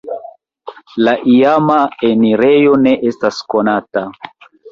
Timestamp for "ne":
2.87-2.93